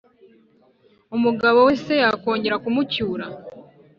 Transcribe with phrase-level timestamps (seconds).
[1.15, 3.25] umugabo we se yakongera kumucyura